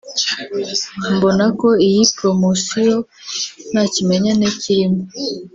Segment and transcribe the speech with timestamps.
[1.15, 2.97] mbona ko iyi promosiyo
[3.71, 5.01] nta kimenyane kirimo